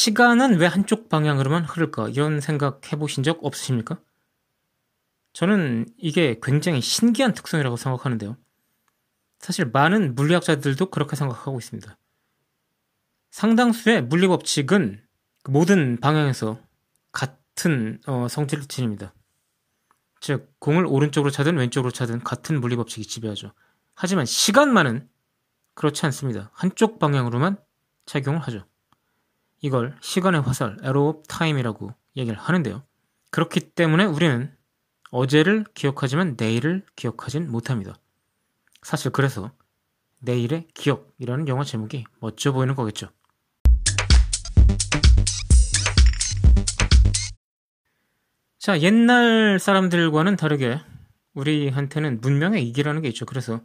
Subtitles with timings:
[0.00, 2.08] 시간은 왜 한쪽 방향으로만 흐를까?
[2.08, 4.00] 이런 생각 해보신 적 없으십니까?
[5.34, 8.38] 저는 이게 굉장히 신기한 특성이라고 생각하는데요.
[9.40, 11.98] 사실 많은 물리학자들도 그렇게 생각하고 있습니다.
[13.30, 15.04] 상당수의 물리 법칙은
[15.50, 16.58] 모든 방향에서
[17.12, 19.12] 같은 어, 성질을 지닙니다.
[20.22, 23.52] 즉, 공을 오른쪽으로 차든 왼쪽으로 차든 같은 물리 법칙이 지배하죠.
[23.94, 25.10] 하지만 시간만은
[25.74, 26.50] 그렇지 않습니다.
[26.54, 27.58] 한쪽 방향으로만
[28.06, 28.69] 착용을 하죠.
[29.60, 32.82] 이걸 시간의 화살, of time이라고 얘기를 하는데요.
[33.30, 34.52] 그렇기 때문에 우리는
[35.10, 37.94] 어제를 기억하지만 내일을 기억하진 못합니다.
[38.82, 39.52] 사실 그래서
[40.20, 43.08] 내일의 기억이라는 영화 제목이 멋져 보이는 거겠죠.
[48.58, 50.80] 자, 옛날 사람들과는 다르게
[51.34, 53.24] 우리한테는 문명의 이기라는 게 있죠.
[53.24, 53.62] 그래서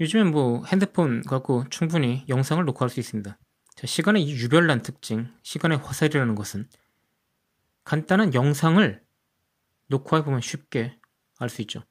[0.00, 3.38] 요즘엔 뭐 핸드폰 갖고 충분히 영상을 녹화할 수 있습니다.
[3.76, 6.66] 자, 시간의 이 유별난 특징, 시간의 화살이라는 것은
[7.84, 9.02] 간단한 영상을
[9.88, 10.98] 녹화해 보면 쉽게
[11.38, 11.82] 알 수 있죠.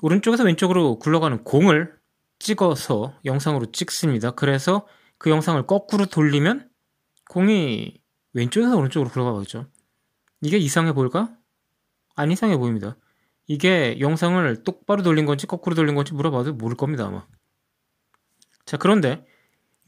[0.00, 1.98] 오른쪽에서 왼쪽으로 굴러가는 공을
[2.38, 4.32] 찍어서 영상으로 찍습니다.
[4.32, 6.70] 그래서 그 영상을 거꾸로 돌리면
[7.30, 8.00] 공이
[8.34, 9.66] 왼쪽에서 오른쪽으로 굴러가겠죠.
[10.42, 11.34] 이게 이상해 보일까?
[12.14, 12.96] 안 이상해 보입니다.
[13.46, 17.26] 이게 영상을 똑바로 돌린 건지 거꾸로 돌린 건지 물어봐도 모를 겁니다, 아마.
[18.66, 19.26] 자, 그런데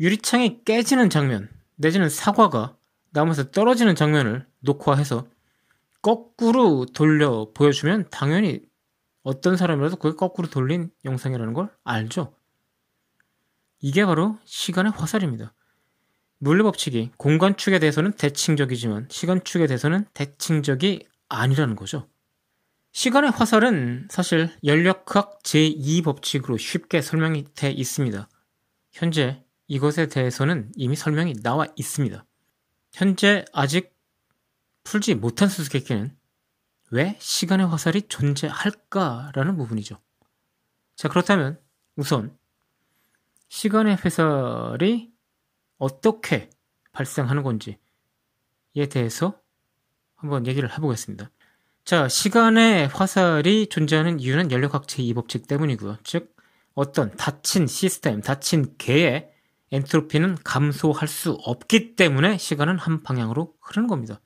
[0.01, 2.75] 유리창이 깨지는 장면, 내지는 사과가
[3.11, 5.29] 나무에서 떨어지는 장면을 녹화해서
[6.01, 8.63] 거꾸로 돌려 보여주면 당연히
[9.23, 12.35] 어떤 사람이라도 그게 거꾸로 돌린 영상이라는 걸 알죠.
[13.81, 15.53] 이게 바로 시간의 화살입니다.
[16.39, 22.09] 물리법칙이 공간축에 대해서는 대칭적이지만 시간축에 대해서는 대칭적이 아니라는 거죠.
[22.93, 28.27] 시간의 화살은 사실 연력학 제2법칙으로 쉽게 설명이 돼 있습니다.
[28.93, 32.27] 현재 이것에 대해서는 이미 설명이 나와 있습니다.
[32.93, 33.97] 현재 아직
[34.83, 36.17] 풀지 못한 수수께끼는
[36.91, 39.97] 왜 시간의 화살이 존재할까라는 부분이죠.
[40.97, 41.61] 자, 그렇다면
[41.95, 42.37] 우선
[43.49, 45.13] 시간의 화살이
[45.79, 46.51] 어떻게
[46.91, 47.77] 발생하는 건지에
[48.91, 49.41] 대해서
[50.17, 51.31] 한번 얘기를 해보겠습니다.
[51.85, 55.99] 자, 시간의 화살이 존재하는 이유는 연력학 제2법칙 때문이고요.
[56.03, 56.35] 즉,
[56.75, 59.30] 어떤 닫힌 시스템, 닫힌 개의
[59.73, 64.21] 엔트로피는 감소할 수 없기 때문에 시간은 한 방향으로 흐르는 겁니다.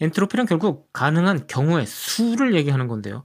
[0.00, 3.24] 엔트로피는 결국 가능한 경우의 수를 얘기하는 건데요.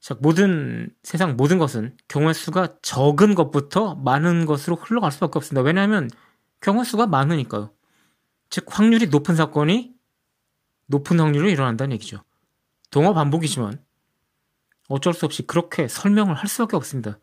[0.00, 5.62] 자, 모든, 세상 모든 것은 경우의 수가 적은 것부터 많은 것으로 흘러갈 수밖에 없습니다.
[5.62, 6.08] 왜냐하면
[6.60, 7.72] 경우의 수가 많으니까요.
[8.50, 9.92] 즉, 확률이 높은 사건이
[10.86, 12.22] 높은 확률로 일어난다는 얘기죠.
[12.90, 13.82] 동어 반복이지만
[14.88, 17.18] 어쩔 수 없이 그렇게 설명을 할 수밖에 없습니다.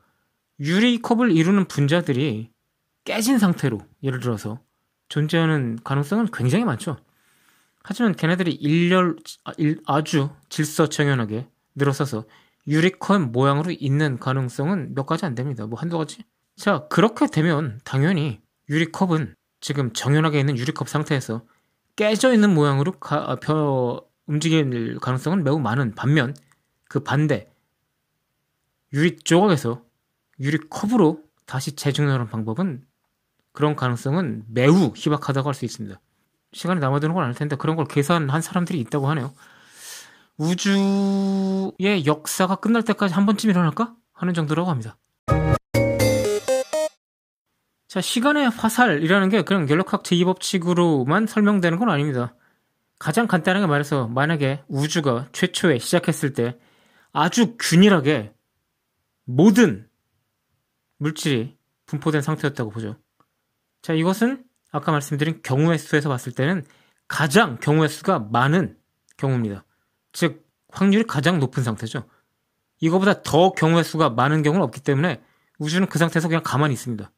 [0.60, 2.52] 유리컵을 이루는 분자들이
[3.10, 4.60] 깨진 상태로 예를 들어서
[5.08, 6.96] 존재하는 가능성은 굉장히 많죠.
[7.82, 9.16] 하지만 걔네들이 일렬
[9.88, 12.26] 아, 주 질서정연하게 늘어서서
[12.68, 15.66] 유리컵 모양으로 있는 가능성은 몇 가지 안 됩니다.
[15.66, 16.24] 뭐 한두 가지.
[16.56, 21.42] 자 그렇게 되면 당연히 유리컵은 지금 정연하게 있는 유리컵 상태에서
[21.96, 26.36] 깨져 있는 모양으로 가, 벼, 움직일 가능성은 매우 많은 반면
[26.88, 27.52] 그 반대
[28.94, 29.84] 유리 조각에서
[30.40, 32.86] 유리컵으로 다시 재정렬하는 방법은
[33.60, 36.00] 그런 가능성은 매우 희박하다고 할 수 있습니다.
[36.54, 39.34] 시간이 남아도는 건 아닐 텐데 그런 걸 계산한 사람들이 있다고 하네요.
[40.38, 43.94] 우주의 역사가 끝날 때까지 한 번쯤 일어날까?
[44.14, 44.98] 하는 정도라고 합니다.
[47.90, 52.36] 자, 시간의 화살이라는 게 그냥 연력학 제2법칙으로만 설명되는 건 아닙니다.
[52.98, 56.58] 가장 간단하게 말해서 만약에 우주가 최초에 시작했을 때
[57.12, 58.34] 아주 균일하게
[59.26, 59.90] 모든
[61.00, 61.58] 물질이
[61.88, 62.96] 분포된 상태였다고 보죠.
[63.82, 66.66] 자, 이것은 아까 말씀드린 경우의 수에서 봤을 때는
[67.08, 68.78] 가장 경우의 수가 많은
[69.18, 69.66] 경우입니다.
[70.12, 72.08] 즉, 확률이 가장 높은 상태죠.
[72.80, 75.22] 이거보다 더 경우의 수가 많은 경우는 없기 때문에
[75.58, 77.12] 우주는 그 상태에서 그냥 가만히 있습니다.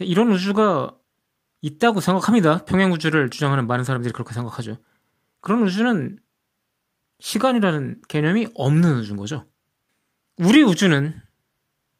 [0.00, 0.94] 이런 우주가
[1.62, 2.64] 있다고 생각합니다.
[2.64, 4.76] 평행 우주를 주장하는 많은 사람들이 그렇게 생각하죠.
[5.40, 6.18] 그런 우주는
[7.18, 9.46] 시간이라는 개념이 없는 우주인 거죠.
[10.38, 11.20] 우리 우주는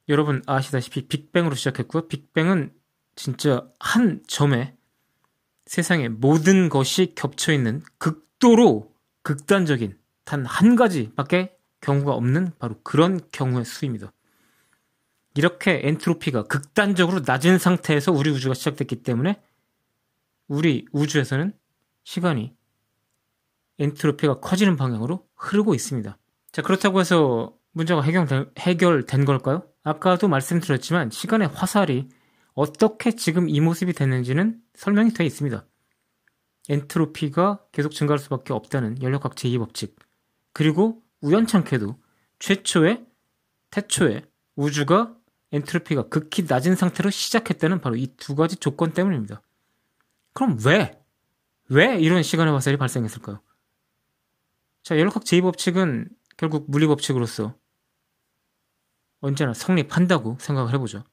[0.08, 2.06] 여러분 아시다시피 빅뱅으로 시작했고요.
[2.08, 2.72] 빅뱅은
[3.16, 4.76] 진짜 한 점에
[5.66, 13.64] 세상의 모든 것이 겹쳐 있는 극도로 극단적인 단 한 가지밖에 경우가 없는 바로 그런 경우의
[13.64, 14.12] 수입니다.
[15.34, 19.40] 이렇게 엔트로피가 극단적으로 낮은 상태에서 우리 우주가 시작됐기 때문에
[20.48, 21.52] 우리 우주에서는
[22.04, 22.54] 시간이
[23.78, 26.16] 엔트로피가 커지는 방향으로 흐르고 있습니다.
[26.52, 29.64] 자, 그렇다고 해서 문제가 해결된, 해결된 걸까요?
[29.82, 32.08] 아까도 말씀드렸지만 시간의 화살이
[32.56, 35.64] 어떻게 지금 이 모습이 됐는지는 설명이 되어 있습니다.
[36.70, 39.94] 엔트로피가 계속 증가할 수밖에 없다는 연력학 제2법칙.
[40.54, 42.00] 그리고 우연찮게도
[42.38, 43.06] 최초의
[43.70, 44.22] 태초에
[44.56, 45.14] 우주가
[45.52, 49.42] 엔트로피가 극히 낮은 상태로 시작했다는 바로 이 두 가지 조건 때문입니다.
[50.32, 50.98] 그럼 왜?
[51.68, 53.42] 왜 이런 시간의 화살이 발생했을까요?
[54.82, 56.08] 자, 연력학 제2법칙은
[56.38, 57.54] 결국 물리법칙으로서
[59.20, 61.04] 언제나 성립한다고 생각을 해보죠.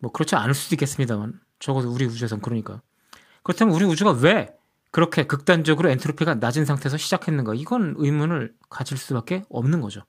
[0.00, 2.82] 뭐 그렇지 않을 수도 있겠습니다만 적어도 우리 우주에선 그러니까.
[3.42, 4.54] 그렇다면 우리 우주가 왜
[4.90, 7.54] 그렇게 극단적으로 엔트로피가 낮은 상태에서 시작했는가?
[7.54, 10.02] 이건 의문을 가질 수밖에 없는 거죠.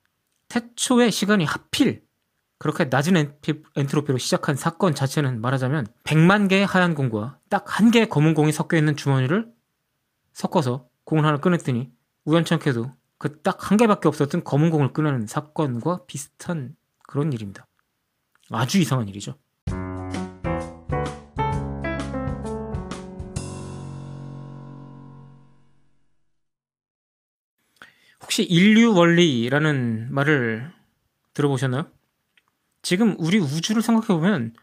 [0.49, 2.03] 태초의 시간이 하필
[2.57, 3.15] 그렇게 낮은
[3.75, 8.77] 엔트로피로 시작한 사건 자체는 말하자면 100만 개의 하얀 공과 딱 한 개의 검은 공이 섞여
[8.77, 9.51] 있는 주머니를
[10.33, 11.91] 섞어서 공을 하나 꺼냈더니
[12.25, 16.75] 우연찮게도 그 딱 한 개밖에 없었던 검은 공을 꺼내는 사건과 비슷한
[17.07, 17.67] 그런 일입니다.
[18.49, 19.37] 아주 이상한 일이죠.
[28.31, 30.71] 혹시 인류 원리라는 말을
[31.33, 31.91] 들어보셨나요?
[32.81, 34.53] 지금 우리 우주를 생각해보면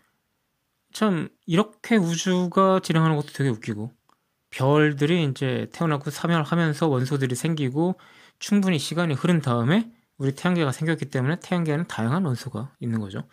[0.95, 3.93] 참 이렇게 우주가 진행하는 것도 되게 웃기고
[4.49, 8.01] 별들이 이제 태어나고 사멸하면서 원소들이 생기고
[8.39, 13.29] 충분히 시간이 흐른 다음에 우리 태양계가 생겼기 때문에 태양계에는 다양한 원소가 있는 거죠.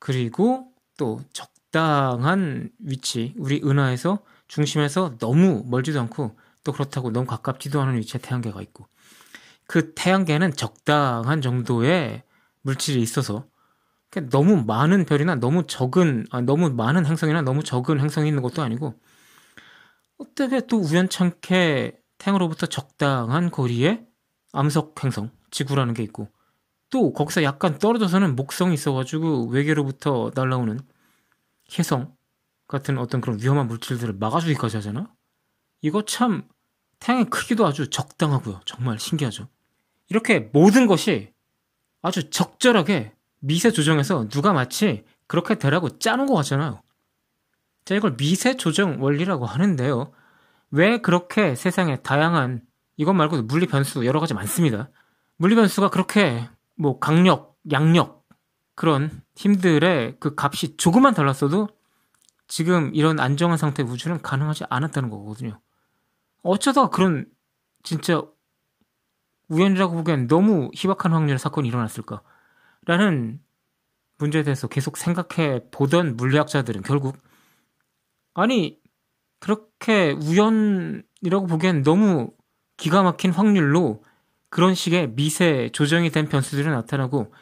[0.00, 7.96] 그리고 또 적당한 위치, 우리 은하에서 중심에서 너무 멀지도 않고 또 그렇다고 너무 가깝지도 않은
[7.96, 8.88] 위치에 태양계가 있고
[9.68, 12.24] 그 태양계는 적당한 정도의
[12.62, 13.46] 물질이 있어서
[14.30, 18.98] 너무 많은 별이나 너무 적은 아, 너무 많은 행성이나 너무 적은 행성이 있는 것도 아니고
[20.16, 24.04] 어떻게 또 우연찮게 태양으로부터 적당한 거리에
[24.52, 26.28] 암석 행성 지구라는 게 있고
[26.88, 30.80] 또 거기서 약간 떨어져서는 목성이 있어가지고 외계로부터 날라오는
[31.78, 32.16] 혜성
[32.66, 35.12] 같은 어떤 그런 위험한 물질들을 막아주기까지 하잖아.
[35.82, 36.48] 이거 참
[37.00, 38.60] 태양의 크기도 아주 적당하고요.
[38.64, 39.48] 정말 신기하죠.
[40.08, 41.32] 이렇게 모든 것이
[42.02, 46.82] 아주 적절하게 미세 조정해서 누가 마치 그렇게 되라고 짜놓은 것 같잖아요.
[47.84, 50.12] 자, 이걸 미세 조정 원리라고 하는데요.
[50.70, 52.62] 왜 그렇게 세상에 다양한
[52.96, 54.90] 이것 말고도 물리 변수 여러 가지 많습니다.
[55.36, 58.26] 물리 변수가 그렇게 뭐 강력, 양력
[58.74, 61.68] 그런 힘들의 그 값이 조금만 달랐어도
[62.46, 65.60] 지금 이런 안정한 상태의 우주는 가능하지 않았다는 거거든요.
[66.42, 67.26] 어쩌다가 그런
[67.82, 68.22] 진짜
[69.48, 72.22] 우연이라고 보기엔 너무 희박한 확률의 사건이 일어났을까?
[72.86, 73.40] 라는
[74.18, 77.16] 문제에 대해서 계속 생각해 보던 물리학자들은 결국
[78.34, 78.78] 아니
[79.40, 82.32] 그렇게 우연이라고 보기엔 너무
[82.76, 84.02] 기가 막힌 확률로
[84.50, 87.32] 그런 식의 미세 조정이 된 변수들이 나타나고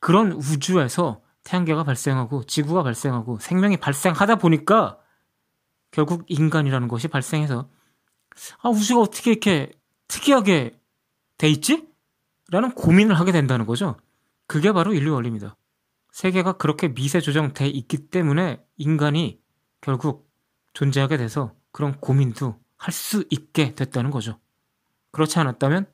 [0.00, 4.98] 그런 우주에서 태양계가 발생하고 지구가 발생하고 생명이 발생하다 보니까
[5.92, 7.68] 결국 인간이라는 것이 발생해서
[8.62, 9.70] 아 우주가 어떻게 이렇게
[10.08, 10.78] 특이하게
[11.38, 11.88] 돼 있지?
[12.50, 13.96] 라는 고민을 하게 된다는 거죠.
[14.46, 15.56] 그게 바로 인류 원리입니다.
[16.12, 19.40] 세계가 그렇게 미세 조정돼 있기 때문에 인간이
[19.80, 20.30] 결국
[20.72, 24.38] 존재하게 돼서 그런 고민도 할 수 있게 됐다는 거죠.
[25.10, 25.86] 그렇지 않았다면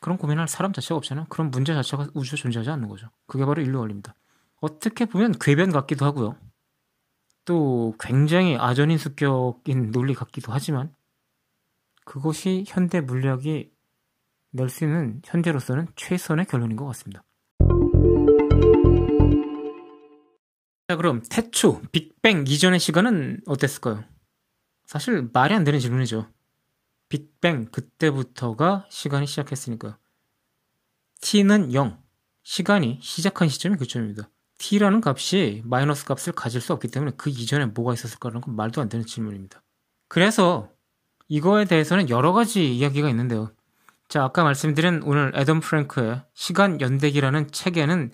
[0.00, 1.26] 그런 고민할 사람 자체가 없잖아요.
[1.30, 3.08] 그런 문제 자체가 우주에 존재하지 않는 거죠.
[3.26, 4.14] 그게 바로 인류 원리입니다.
[4.60, 6.36] 어떻게 보면 궤변 같기도 하고요.
[7.44, 10.94] 또 굉장히 아전인수격인 논리 같기도 하지만
[12.04, 13.70] 그것이 현대 물리학이
[14.54, 17.24] 낼수 있는 현재로서는 최선의 결론인 것 같습니다.
[20.86, 24.04] 자, 그럼 태초, 빅뱅 이전의 시간은 어땠을까요?
[24.86, 26.28] 사실 말이 안 되는 질문이죠.
[27.08, 29.98] 빅뱅 그때부터가 시간이 시작했으니까요.
[31.20, 31.98] t는 0,
[32.44, 34.30] 시간이 시작한 시점이 그점입니다.
[34.58, 38.88] t라는 값이 마이너스 값을 가질 수 없기 때문에 그 이전에 뭐가 있었을까라는 건 말도 안
[38.88, 39.62] 되는 질문입니다.
[40.06, 40.70] 그래서
[41.26, 43.50] 이거에 대해서는 여러 가지 이야기가 있는데요.
[44.08, 48.12] 자, 아까 말씀드린 오늘 애덤 프랭크의 시간 연대기라는 책에는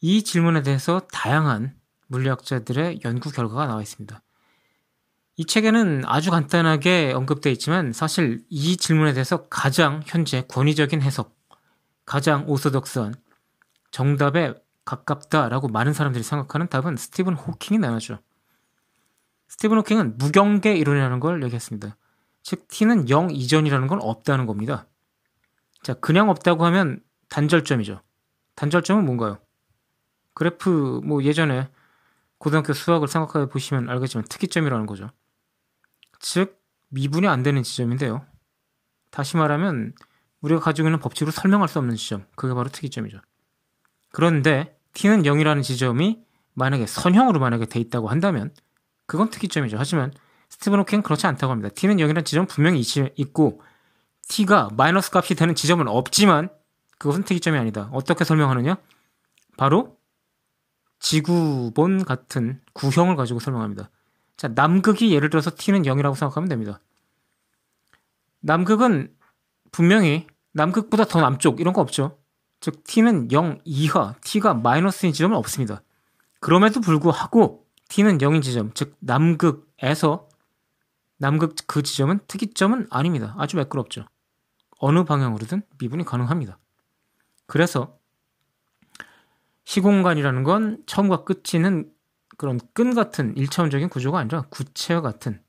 [0.00, 1.74] 이 질문에 대해서 다양한
[2.08, 4.22] 물리학자들의 연구 결과가 나와 있습니다.
[5.36, 11.36] 이 책에는 아주 간단하게 언급되어 있지만 사실 이 질문에 대해서 가장 현재 권위적인 해석,
[12.04, 13.14] 가장 오소독스한
[13.92, 14.54] 정답에
[14.84, 18.18] 가깝다라고 많은 사람들이 생각하는 답은 스티븐 호킹이 나오죠.
[19.48, 21.96] 스티븐 호킹은 무경계 이론이라는 걸 얘기했습니다.
[22.42, 24.87] 즉, t는 0 이전이라는 건 없다는 겁니다.
[25.82, 28.00] 자, 그냥 없다고 하면 단절점이죠.
[28.54, 29.38] 단절점은 뭔가요?
[30.34, 31.68] 그래프 뭐 예전에
[32.38, 35.10] 고등학교 수학을 생각해 보시면 알겠지만 특이점이라는 거죠.
[36.20, 38.24] 즉 미분이 안 되는 지점인데요.
[39.10, 39.92] 다시 말하면
[40.40, 42.24] 우리가 가지고 있는 법칙으로 설명할 수 없는 지점.
[42.36, 43.20] 그게 바로 특이점이죠.
[44.10, 46.22] 그런데 t는 0이라는 지점이
[46.54, 48.52] 만약에 선형으로 만약에 돼 있다고 한다면
[49.06, 49.76] 그건 특이점이죠.
[49.78, 50.12] 하지만
[50.48, 51.68] 스티븐 호킹은 그렇지 않다고 합니다.
[51.74, 52.80] t는 0이라는 지점 분명히
[53.16, 53.62] 있고
[54.28, 56.50] t가 마이너스 값이 되는 지점은 없지만
[56.98, 57.88] 그것은 특이점이 아니다.
[57.92, 58.76] 어떻게 설명하느냐?
[59.56, 59.98] 바로
[61.00, 63.90] 지구본 같은 구형을 가지고 설명합니다.
[64.36, 66.80] 자, 남극이 예를 들어서 t는 0이라고 생각하면 됩니다.
[68.40, 69.14] 남극은
[69.72, 72.18] 분명히 남극보다 더 남쪽 이런 거 없죠.
[72.60, 75.82] 즉 t는 0 이하, t가 마이너스인 지점은 없습니다.
[76.40, 80.28] 그럼에도 불구하고 t는 0인 지점, 즉 남극에서
[81.16, 83.34] 남극 그 지점은 특이점은 아닙니다.
[83.38, 84.04] 아주 매끄럽죠.
[84.78, 86.58] 어느 방향으로든 미분이 가능합니다.
[87.46, 87.98] 그래서
[89.64, 91.92] 시공간이라는 건 처음과 끝이는
[92.36, 95.42] 그런 끈 같은 일차원적인 구조가 아니라 구체와 같은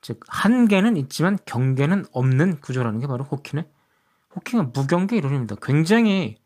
[0.00, 3.68] 즉 한계는 있지만 경계는 없는 구조라는 게 바로 호킹의
[4.34, 5.56] 호킹은 무경계 이론입니다.
[5.62, 6.38] 굉장히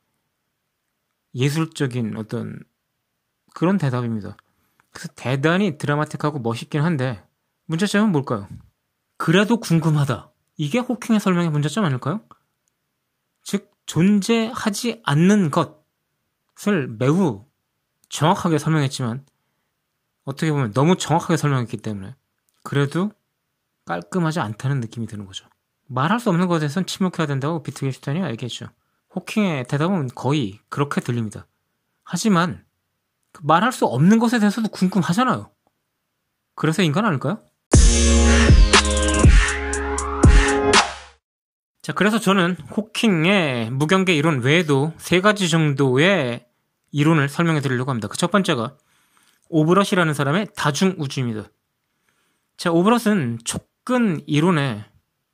[1.34, 2.58] 예술적인 어떤
[3.54, 4.36] 그런 대답입니다.
[4.90, 7.22] 그래서 대단히 드라마틱하고 멋있긴 한데
[7.66, 8.48] 문제점은 뭘까요?
[9.16, 10.30] 그래도 궁금하다.
[10.56, 12.20] 이게 호킹의 설명의 문제점 아닐까요?
[13.42, 17.44] 즉 존재하지 않는 것을 매우
[18.08, 19.24] 정확하게 설명했지만
[20.24, 22.14] 어떻게 보면 너무 정확하게 설명했기 때문에
[22.62, 23.12] 그래도
[23.84, 25.46] 깔끔하지 않다는 느낌이 드는 거죠.
[25.86, 28.66] 말할 수 없는 것에 대해서는 침묵해야 된다고 비트겐슈타인이 알겠죠.
[29.14, 31.46] 호킹의 대답은 거의 그렇게 들립니다.
[32.02, 32.64] 하지만
[33.32, 35.50] 그 말할 수 없는 것에 대해서도 궁금하잖아요.
[36.54, 37.40] 그래서 인간 아닐까요?
[41.86, 46.44] 자, 그래서 저는 호킹의 무경계 이론 외에도 세 가지 정도의
[46.90, 48.08] 이론을 설명해 드리려고 합니다.
[48.08, 48.76] 그 첫 번째가
[49.50, 51.44] 오브럿이라는 사람의 다중우주입니다.
[52.56, 54.84] 자, 오브럿은 촉근 이론의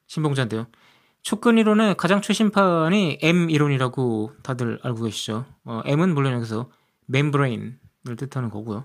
[0.09, 0.67] 신봉자인데요.
[1.23, 5.47] 촉근 이론의 가장 최신판이 M 이론이라고 다들 알고 계시죠.
[5.65, 6.71] 어, M은 물론 여기서
[7.07, 7.79] membrane을
[8.19, 8.85] 뜻하는 거고요.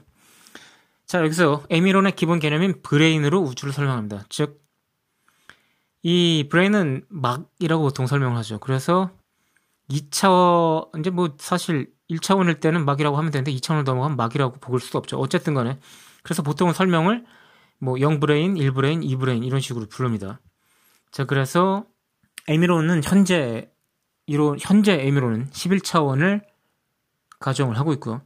[1.05, 4.24] 자, 여기서 M 이론의 기본 개념인 brane으로 우주를 설명합니다.
[4.29, 4.65] 즉,
[6.09, 8.59] 이 brane은 막이라고 보통 설명을 하죠.
[8.59, 9.11] 그래서
[9.89, 15.17] 2차원, 이제 뭐 사실 1차원일 때는 막이라고 하면 되는데 2차원을 넘어가면 막이라고 볼 수도 없죠.
[15.19, 15.77] 어쨌든 간에.
[16.23, 17.25] 그래서 보통은 설명을
[17.79, 20.39] 뭐 0brane, 1brane, 2brane 이런 식으로 부릅니다.
[21.11, 21.85] 자, 그래서
[22.48, 23.69] M 이론은 현재
[24.27, 26.41] 이론 현재 M이론은 11차원을
[27.41, 28.21] 가정을 하고 있고요.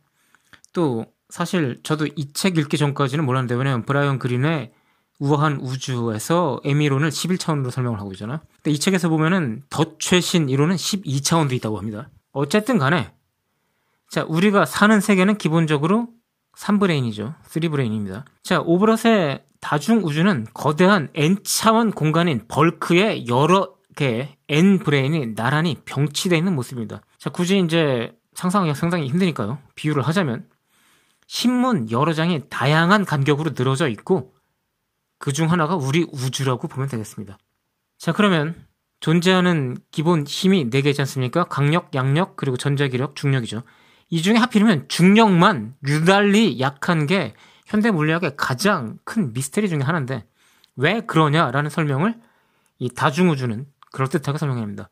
[0.72, 4.72] 또 사실 저도 이 책 읽기 전까지는 몰랐는데 왜냐면 브라이언 그린의
[5.22, 8.40] 우아한 우주에서 M이론을 11차원으로 설명을 하고 있잖아요.
[8.56, 12.10] 근데 이 책에서 보면은 더 최신 이론은 12차원도 있다고 합니다.
[12.32, 13.14] 어쨌든 간에
[14.10, 16.08] 자, 우리가 사는 세계는 기본적으로
[16.58, 17.36] 3brane이죠.
[17.44, 18.24] 3brane입니다.
[18.44, 26.56] 자, 오브럿의 다중 우주는 거대한 N차원 공간인 bulk에 여러 개의 N brane이 나란히 병치되어 있는
[26.56, 27.02] 모습입니다.
[27.20, 29.60] 자, 굳이 이제 상상하기가 상당히 힘드니까요.
[29.76, 30.48] 비유를 하자면
[31.28, 34.34] 신문 여러 장이 다양한 간격으로 늘어져 있고
[35.22, 37.38] 그 중 하나가 우리 우주라고 보면 되겠습니다.
[38.00, 38.68] 자, 그러면
[39.02, 41.44] 존재하는 기본 힘이 4개지 않습니까?
[41.44, 43.62] 강력, 양력, 그리고 전자기력, 중력이죠.
[44.10, 47.36] 이 중에 하필이면 중력만 유달리 약한 게
[47.68, 50.26] 현대 물리학의 가장 큰 미스테리 중의 하나인데
[50.76, 52.20] 왜 그러냐라는 설명을
[52.80, 54.90] 이 다중우주는 그럴듯하게 설명합니다.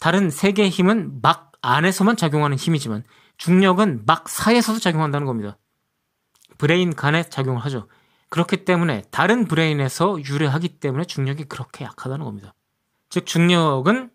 [0.00, 3.04] 다른 세 개의 힘은 막 안에서만 작용하는 힘이지만
[3.36, 5.58] 중력은 막 사이에서도 작용한다는 겁니다.
[6.58, 7.86] brane 간에 작용을 하죠.
[8.30, 12.54] 그렇기 때문에 다른 brane에서 유래하기 때문에 중력이 그렇게 약하다는 겁니다.
[13.10, 14.10] 즉 중력은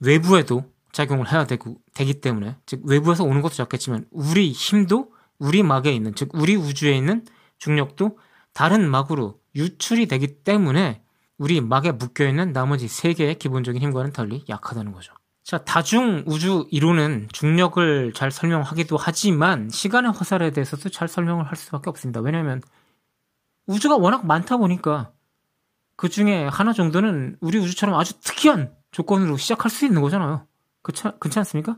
[0.00, 5.92] 외부에도 작용을 해야 되고 되기 때문에 즉 외부에서 오는 것도 작겠지만 우리 힘도 우리 막에
[5.92, 7.24] 있는 즉 우리 우주에 있는
[7.58, 8.18] 중력도
[8.52, 11.02] 다른 막으로 유출이 되기 때문에
[11.38, 15.12] 우리 막에 묶여 있는 나머지 세 개의 기본적인 힘과는 달리 약하다는 거죠.
[15.44, 21.88] 자, 다중 우주 이론은 중력을 잘 설명하기도 하지만 시간의 화살에 대해서도 잘 설명을 할 수밖에
[21.88, 22.20] 없습니다.
[22.20, 22.62] 왜냐하면
[23.66, 25.12] 우주가 워낙 많다 보니까
[25.96, 30.46] 그 중에 하나 정도는 우리 우주처럼 아주 특이한 조건으로 시작할 수 있는 거잖아요.
[30.82, 31.76] 그렇지, 그렇지 않습니까?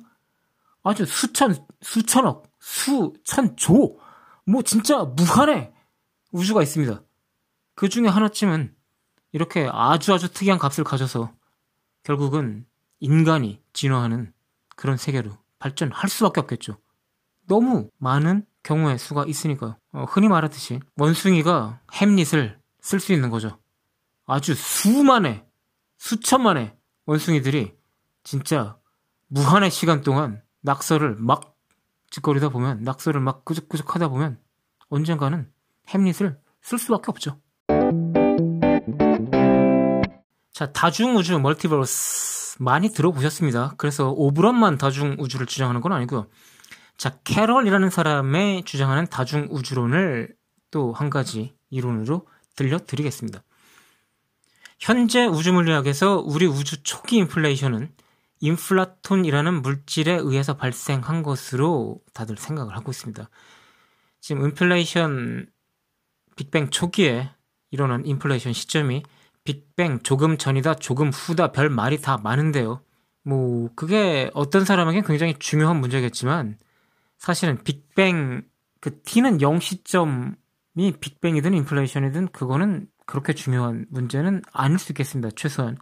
[0.83, 3.99] 아주 수천, 수천억, 수천조,
[4.45, 5.73] 뭐 진짜 무한의
[6.33, 7.03] 우주가 있습니다.
[7.75, 8.75] 그 중에 하나쯤은
[9.33, 11.33] 이렇게 아주 아주 특이한 값을 가져서
[12.03, 12.67] 결국은
[13.01, 14.33] 인간이 진화하는
[14.77, 16.79] 그런 세계로 발전할 수밖에 없겠죠.
[17.47, 19.79] 너무 많은 경우의 수가 있으니까요.
[19.95, 23.59] 어, 흔히 말하듯이 원숭이가 햄릿을 쓸 수 있는 거죠.
[24.27, 25.47] 아주 수만의,
[25.97, 27.75] 수천만의 원숭이들이
[28.25, 28.77] 진짜
[29.29, 31.57] 무한의 시간 동안 낙서를 막
[32.11, 34.39] 짓거리다 보면 낙서를 막 끄적끄적 하다 보면
[34.91, 35.51] 언젠가는
[35.89, 37.41] 햄릿을 쓸 수밖에 없죠.
[40.53, 43.75] 자, 다중우주 멀티버스 많이 들어보셨습니다.
[43.79, 46.27] 그래서 오브럿만 다중우주를 주장하는 건 아니고요.
[46.99, 50.35] 자, 캐럴이라는 사람의 주장하는 다중우주론을
[50.73, 52.27] 또 한 가지 이론으로
[52.57, 53.43] 들려드리겠습니다.
[54.81, 57.93] 현재 우주물리학에서 우리 우주 초기 인플레이션은
[58.41, 63.31] inflaton이라는 물질에 의해서 발생한 것으로 다들 생각을 하고 있습니다.
[64.21, 65.47] 지금 인플레이션
[66.37, 67.31] 빅뱅 초기에
[67.71, 69.05] 일어난 인플레이션 시점이
[69.45, 72.83] 빅뱅 조금 전이다 조금 후다 별 말이 다 많은데요.
[73.23, 76.59] 뭐 그게 어떤 사람에겐 굉장히 중요한 문제겠지만
[77.19, 78.43] 사실은 빅뱅
[78.81, 80.35] 그 t는 0 시점이
[81.01, 85.31] 빅뱅이든 인플레이션이든 그거는 그렇게 중요한 문제는 아닐 수 있겠습니다.
[85.37, 85.77] 최소한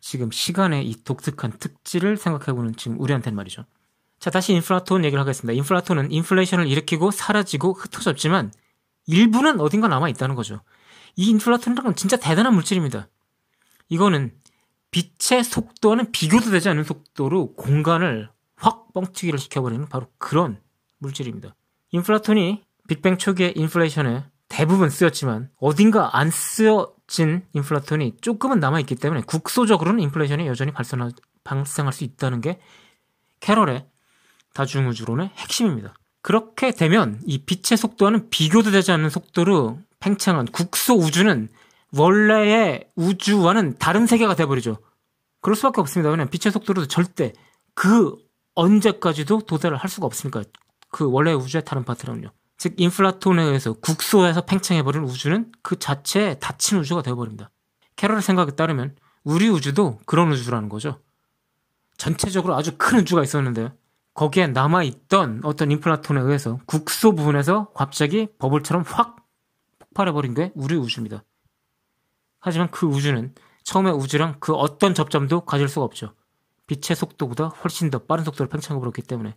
[0.00, 3.64] 지금 시간의 이 독특한 특질을 생각해보는 지금 우리한테는 말이죠.
[4.18, 5.56] 자, 다시 inflaton 얘기를 하겠습니다.
[5.56, 8.52] inflaton은 인플레이션을 일으키고 사라지고 흩어졌지만
[9.06, 10.60] 일부는 어딘가 남아 있다는 거죠.
[11.16, 13.08] 이 inflaton이라는 진짜 대단한 물질입니다.
[13.88, 14.32] 이거는
[14.90, 20.60] 빛의 속도와는 비교도 되지 않는 속도로 공간을 확 뻥튀기를 시켜버리는 바로 그런
[21.02, 21.54] 물질입니다.
[21.90, 30.46] inflaton이 빅뱅 초기의 인플레이션에 대부분 쓰였지만 어딘가 안 쓰여진 inflaton이 조금은 남아있기 때문에 국소적으로는 인플레이션이
[30.46, 31.12] 여전히 발생할,
[31.44, 32.58] 발생할 수 있다는 게
[33.40, 33.86] 캐럴의
[34.54, 35.94] 다중우주론의 핵심입니다.
[36.20, 41.48] 그렇게 되면 이 빛의 속도와는 비교도 되지 않는 속도로 팽창한 국소 우주는
[41.96, 44.78] 원래의 우주와는 다른 세계가 돼버리죠.
[45.40, 46.10] 그럴 수밖에 없습니다.
[46.10, 47.32] 왜냐면 빛의 속도로도 절대
[47.74, 48.16] 그
[48.54, 50.44] 언제까지도 도달을 할 수가 없으니까
[50.92, 52.30] 그 원래 우주의 다른 파트는요.
[52.58, 57.50] 즉 인플라톤에 의해서 국소에서 팽창해버린 우주는 그 자체에 닫힌 우주가 되어버립니다.
[57.96, 61.00] 캐럴의 생각에 따르면 우리 우주도 그런 우주라는 거죠.
[61.96, 63.72] 전체적으로 아주 큰 우주가 있었는데
[64.14, 69.16] 거기에 남아있던 어떤 인플라톤에 의해서 국소 부분에서 갑자기 버블처럼 확
[69.78, 71.24] 폭발해버린 게 우리 우주입니다.
[72.38, 76.14] 하지만 그 우주는 처음에 우주랑 그 어떤 접점도 가질 수가 없죠.
[76.66, 79.36] 빛의 속도보다 훨씬 더 빠른 속도로 팽창해버렸기 때문에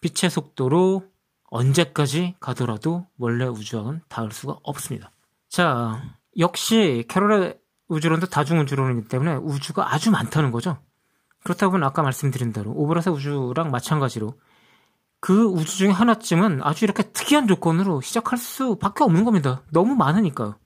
[0.00, 1.04] 빛의 속도로
[1.50, 5.10] 언제까지 가더라도 원래 우주와는 닿을 수가 없습니다.
[5.48, 6.02] 자,
[6.38, 7.58] 역시 캐롤의
[7.88, 10.78] 우주론도 다중우주론이기 때문에 우주가 아주 많다는 거죠.
[11.42, 14.38] 그렇다고 는 아까 말씀드린 대로 오브럿의 우주랑 마찬가지로
[15.20, 19.62] 그 우주 중에 하나쯤은 아주 이렇게 특이한 조건으로 시작할 수밖에 없는 겁니다.
[19.70, 20.56] 너무 많으니까요.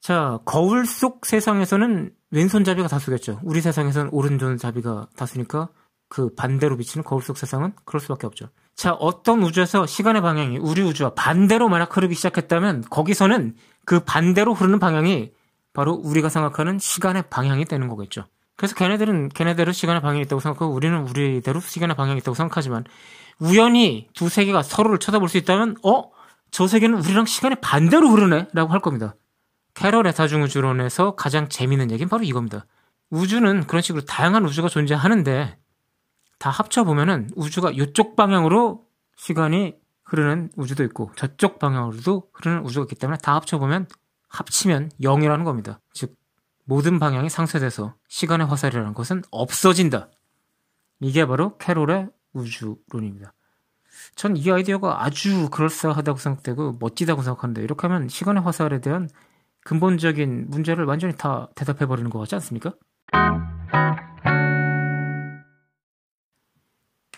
[0.00, 3.40] 자, 거울 속 세상에서는 왼손잡이가 다수겠죠.
[3.44, 5.68] 우리 세상에서는 오른손잡이가 다수니까
[6.08, 8.48] 그 반대로 비치는 거울 속 세상은 그럴 수밖에 없죠.
[8.80, 14.78] 자, 어떤 우주에서 시간의 방향이 우리 우주와 반대로 만약 흐르기 시작했다면 거기서는 그 반대로 흐르는
[14.78, 15.32] 방향이
[15.74, 18.24] 바로 우리가 생각하는 시간의 방향이 되는 거겠죠.
[18.56, 22.84] 그래서 걔네들은 걔네대로 시간의 방향이 있다고 생각하고 우리는 우리대로 시간의 방향이 있다고 생각하지만
[23.38, 26.10] 우연히 두 세계가 서로를 쳐다볼 수 있다면 어?
[26.50, 28.48] 저 세계는 우리랑 시간의 반대로 흐르네?
[28.54, 29.14] 라고 할 겁니다.
[29.74, 32.64] 캐럴의 다중우주론에서 가장 재미있는 얘기는 바로 이겁니다.
[33.10, 35.59] 우주는 그런 식으로 다양한 우주가 존재하는데
[36.40, 43.18] 다 합쳐보면은 우주가 이쪽 방향으로 시간이 흐르는 우주도 있고 저쪽 방향으로도 흐르는 우주가 있기 때문에
[43.22, 43.86] 다 합쳐보면
[44.28, 45.80] 합치면 0이라는 겁니다.
[45.92, 46.16] 즉
[46.64, 50.08] 모든 방향이 상쇄돼서 시간의 화살이라는 것은 없어진다.
[51.00, 53.34] 이게 바로 캐롤의 우주론입니다.
[54.14, 59.10] 전 이 아이디어가 아주 그럴싸하다고 생각되고 멋지다고 생각하는데 이렇게 하면 시간의 화살에 대한
[59.64, 62.72] 근본적인 문제를 완전히 다 대답해버리는 것 같지 않습니까?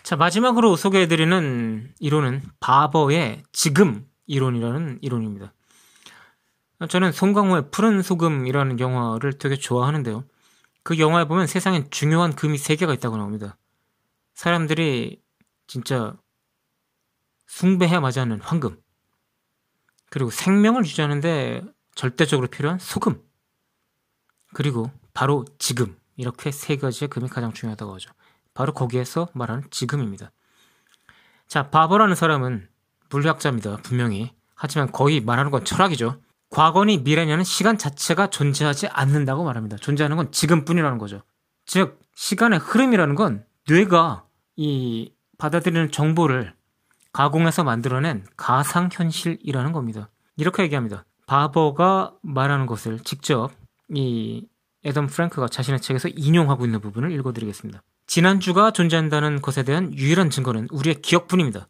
[0.03, 5.53] 자, 마지막으로 소개해드리는 이론은 바버의 지금 이론이라는 이론입니다.
[6.89, 10.25] 저는 송강호의 푸른 소금이라는 영화를 되게 좋아하는데요.
[10.83, 13.57] 그 영화에 보면 세상엔 중요한 금이 세 개가 있다고 나옵니다.
[14.33, 15.21] 사람들이
[15.67, 16.17] 진짜
[17.47, 18.81] 숭배해야 마지 않는 황금,
[20.09, 21.63] 그리고 생명을 유지하는데
[21.95, 23.23] 절대적으로 필요한 소금,
[24.53, 28.11] 그리고 바로 지금 이렇게 세 가지의 금이 가장 중요하다고 하죠.
[28.53, 30.31] 바로 거기에서 말하는 지금입니다.
[31.47, 32.67] 자, 바버라는 사람은
[33.09, 33.77] 물리학자입니다.
[33.83, 34.33] 분명히.
[34.55, 36.19] 하지만 거의 말하는 건 철학이죠.
[36.49, 39.77] 과거니 미래냐는 시간 자체가 존재하지 않는다고 말합니다.
[39.77, 41.21] 존재하는 건 지금뿐이라는 거죠.
[41.65, 46.53] 즉, 시간의 흐름이라는 건 뇌가 이 받아들이는 정보를
[47.11, 50.09] 가공해서 만들어낸 가상현실이라는 겁니다.
[50.35, 51.05] 이렇게 얘기합니다.
[51.25, 53.51] 바버가 말하는 것을 직접
[53.89, 54.47] 이
[54.85, 57.81] 애덤 프랭크가 자신의 책에서 인용하고 있는 부분을 읽어드리겠습니다.
[58.07, 61.67] 지난주가 존재한다는 것에 대한 유일한 증거는 우리의 기억뿐입니다.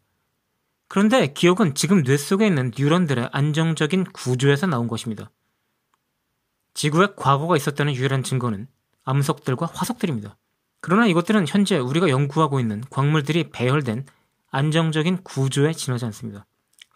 [0.88, 5.30] 그런데 기억은 지금 뇌 속에 있는 뉴런들의 안정적인 구조에서 나온 것입니다.
[6.74, 8.68] 지구에 과거가 있었다는 유일한 증거는
[9.04, 10.36] 암석들과 화석들입니다.
[10.80, 14.06] 그러나 이것들은 현재 우리가 연구하고 있는 광물들이 배열된
[14.50, 16.46] 안정적인 구조에 지나지 않습니다.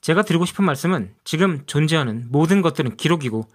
[0.00, 3.48] 제가 드리고 싶은 말씀은 지금 존재하는 모든 것들은 기록이고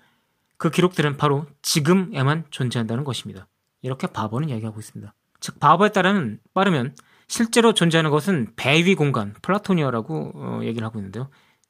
[0.57, 3.47] 그 기록들은 바로 지금에만 존재한다는 것입니다.
[3.81, 5.13] 이렇게 바버는 이야기하고 있습니다.
[5.43, 6.95] 즉 바버에 따르면 빠르면
[7.27, 11.29] 실제로 존재하는 것은 배위 공간 플라토니아라고 어, 얘기를 하고 있는데요.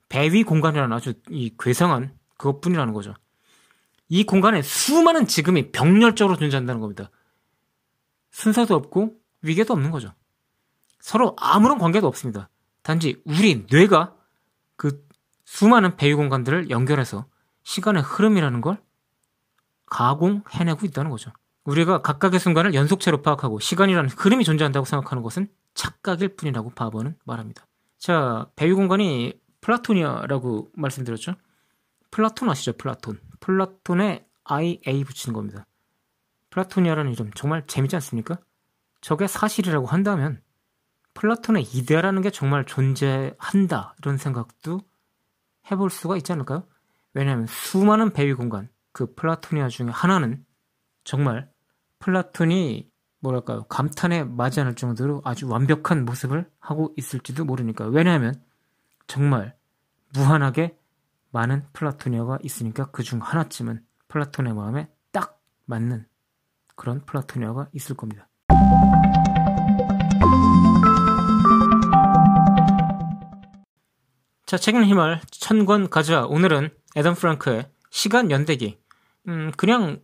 [0.09, 3.15] 배위 공간이라는 아주 이 괴상한 그것뿐이라는 거죠.
[4.09, 7.09] 이 공간에 수많은 지금이 병렬적으로 존재한다는 겁니다.
[8.29, 10.13] 순서도 없고 위계도 없는 거죠.
[10.99, 12.49] 서로 아무런 관계도 없습니다.
[12.83, 14.13] 단지 우리 뇌가
[14.75, 15.03] 그
[15.45, 17.25] 수많은 배위 공간들을 연결해서
[17.63, 18.77] 시간의 흐름이라는 걸
[19.87, 21.31] 가공해내고 있다는 거죠.
[21.65, 27.65] 우리가 각각의 순간을 연속체로 파악하고 시간이라는 흐름이 존재한다고 생각하는 것은 착각일 뿐이라고 바버는 말합니다.
[27.97, 31.35] 자, 배위 공간이 플라토니아라고 말씀드렸죠.
[32.11, 32.73] 플라톤 아시죠?
[32.73, 33.19] 플라톤.
[33.39, 35.65] 플라톤에 IA 붙이는 겁니다.
[36.49, 38.37] 플라토니아라는 이름 정말 재밌지 않습니까?
[39.01, 40.41] 저게 사실이라고 한다면
[41.13, 44.81] 플라톤의 이데아라는 게 정말 존재한다 이런 생각도
[45.71, 46.67] 해볼 수가 있지 않을까요?
[47.13, 50.45] 왜냐하면 수많은 배위 공간 그 플라토니아 중에 하나는
[51.03, 51.52] 정말
[52.03, 52.89] 플라톤이
[53.21, 58.35] 뭐랄까요 감탄해 마지 않을 정도로 아주 완벽한 모습을 하고 있을지도 모르니까 왜냐하면
[59.07, 59.55] 정말
[60.13, 60.77] 무한하게
[61.31, 66.05] 많은 플라토니아가 있으니까 그 중 하나쯤은 플라톤의 마음에 딱 맞는
[66.75, 68.27] 그런 플라토니아가 있을 겁니다.
[74.45, 76.25] 자, 책임 힘을 천권 가자.
[76.25, 78.77] 오늘은 에덤 프랑크의 시간 연대기.
[79.29, 80.01] 음, 그냥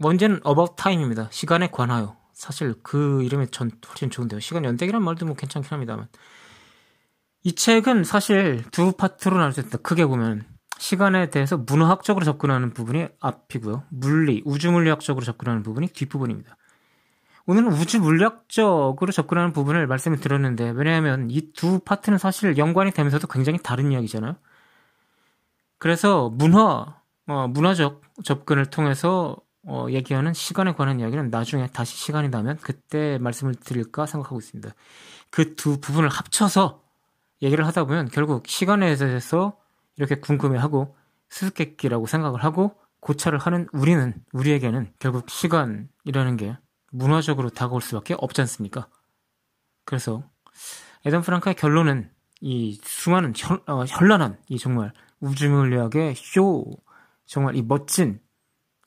[0.00, 1.28] 원제는 about time입니다.
[1.30, 2.16] 시간에 관하여.
[2.32, 4.40] 사실 그 이름이 전 훨씬 좋은데요.
[4.40, 6.08] 시간 연대기란 말도 뭐 괜찮긴 합니다만.
[7.42, 9.78] 이 책은 사실 두 파트로 나눌 수 있다.
[9.78, 10.44] 크게 보면
[10.78, 13.84] 시간에 대해서 문화학적으로 접근하는 부분이 앞이고요.
[13.90, 16.56] 물리, 우주물리학적으로 접근하는 부분이 뒷부분입니다.
[17.46, 23.92] 오늘은 우주물리학적으로 접근하는 부분을 말씀을 드렸는데 왜냐하면 이 두 파트는 사실 연관이 되면서도 굉장히 다른
[23.92, 24.36] 이야기잖아요.
[25.78, 29.36] 그래서 문화, 어, 문화적 접근을 통해서
[29.66, 34.70] 어, 얘기하는 시간에 관한 이야기는 나중에 다시 시간이 나면 그때 말씀을 드릴까 생각하고 있습니다.
[35.30, 36.82] 그 두 부분을 합쳐서
[37.42, 39.58] 얘기를 하다 보면 결국 시간에 대해서
[39.96, 40.96] 이렇게 궁금해하고
[41.28, 46.56] 수수께끼라고 생각을 하고 고찰을 하는 우리는 우리에게는 결국 시간이라는 게
[46.92, 48.88] 문화적으로 다가올 수밖에 없지 않습니까?
[49.84, 50.22] 그래서
[51.04, 56.64] 에덤 프랑크의 결론은 이 수많은 현, 어, 현란한 이 정말 우주물리학의 쇼
[57.26, 58.20] 정말 이 멋진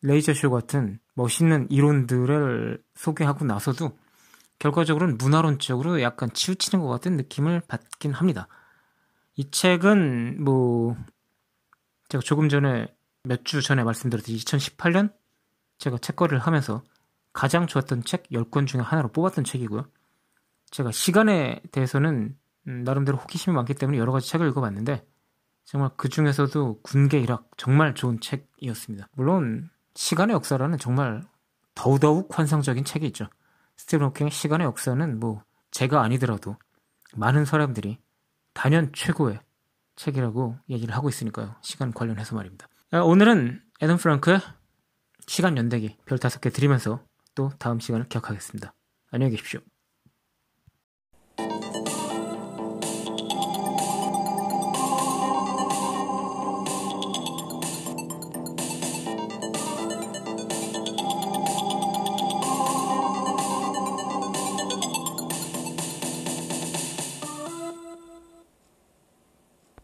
[0.04, 3.98] 레이저 쇼 같은 멋있는 이론들을 소개하고 나서도
[4.60, 8.48] 결과적으로는 문화론적으로 약간 치우치는 것 같은 느낌을 받긴 합니다.
[9.36, 10.96] 이 책은 뭐
[12.10, 15.14] 제가 조금 전에 몇 주 전에 말씀드렸듯이 2018년
[15.78, 16.84] 제가 책거리를 하면서
[17.32, 19.86] 가장 좋았던 책 10권 중에 하나로 뽑았던 책이고요.
[20.70, 22.38] 제가 시간에 대해서는
[22.68, 25.06] 음, 나름대로 호기심이 많기 때문에 여러 가지 책을 읽어봤는데
[25.64, 29.08] 정말 그 중에서도 군계 일학 정말 좋은 책이었습니다.
[29.14, 31.24] 물론 시간의 역사라는 정말
[31.76, 33.28] 더더욱 환상적인 책이 있죠.
[33.78, 36.58] 스티븐 호킹의 시간의 역사는 뭐 제가 아니더라도
[37.16, 38.00] 많은 사람들이
[38.54, 39.40] 단연 최고의
[39.96, 41.56] 책이라고 얘기를 하고 있으니까요.
[41.62, 42.68] 시간 관련해서 말입니다.
[42.92, 44.40] 아, 오늘은 에덤 프랑크의
[45.28, 47.04] 시간 연대기 별 다섯 개 드리면서
[47.36, 48.74] 또 다음 시간을 기억하겠습니다.
[49.12, 49.62] 안녕히 계십시오.